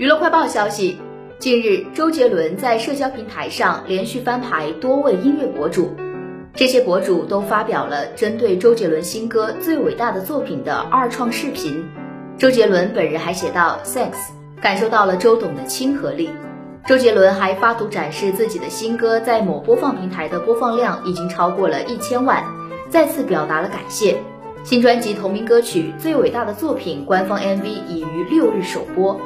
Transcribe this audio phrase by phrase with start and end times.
[0.00, 0.96] 娱乐快报消息
[1.38, 5.94] 近日周杰伦在社交平台上连续翻牌多位音乐博主。
[6.54, 11.86] 这些博主都发表了针对周杰伦新歌最伟大的作品的二创视频。
[12.38, 14.30] 周杰伦本人还写道 thanks
[14.62, 16.30] 感受到了周董的亲和力。
[16.86, 22.42] 周杰伦还发图展示自己的新歌在某播放平台的播放量已经超过了一千万
[22.88, 24.16] 再次表达了感谢。
[24.64, 29.20] 新专辑同名歌曲最伟大的作品官方 mv 已于六日首播。